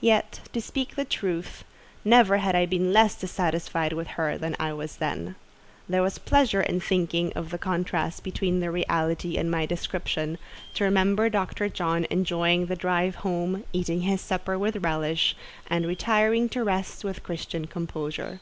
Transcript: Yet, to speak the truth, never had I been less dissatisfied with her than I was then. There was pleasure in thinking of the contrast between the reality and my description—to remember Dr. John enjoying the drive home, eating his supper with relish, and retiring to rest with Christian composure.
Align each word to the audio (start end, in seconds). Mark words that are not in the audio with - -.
Yet, 0.00 0.42
to 0.52 0.60
speak 0.60 0.94
the 0.94 1.04
truth, 1.04 1.64
never 2.04 2.36
had 2.36 2.54
I 2.54 2.66
been 2.66 2.92
less 2.92 3.16
dissatisfied 3.16 3.92
with 3.94 4.06
her 4.14 4.38
than 4.38 4.54
I 4.60 4.72
was 4.72 4.98
then. 4.98 5.34
There 5.88 6.02
was 6.04 6.18
pleasure 6.18 6.60
in 6.60 6.78
thinking 6.78 7.32
of 7.32 7.50
the 7.50 7.58
contrast 7.58 8.22
between 8.22 8.60
the 8.60 8.70
reality 8.70 9.36
and 9.36 9.50
my 9.50 9.66
description—to 9.66 10.84
remember 10.84 11.28
Dr. 11.28 11.68
John 11.68 12.06
enjoying 12.10 12.66
the 12.66 12.76
drive 12.76 13.16
home, 13.16 13.64
eating 13.72 14.02
his 14.02 14.20
supper 14.20 14.56
with 14.56 14.84
relish, 14.84 15.34
and 15.66 15.84
retiring 15.84 16.48
to 16.50 16.62
rest 16.62 17.02
with 17.02 17.24
Christian 17.24 17.66
composure. 17.66 18.38